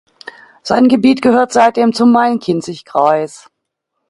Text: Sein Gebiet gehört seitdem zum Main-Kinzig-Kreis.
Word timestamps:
Sein 0.63 0.87
Gebiet 0.87 1.21
gehört 1.21 1.51
seitdem 1.53 1.93
zum 1.93 2.11
Main-Kinzig-Kreis. 2.11 3.51